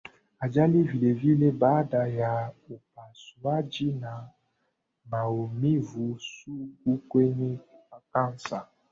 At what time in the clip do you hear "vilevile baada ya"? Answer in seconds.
0.83-2.51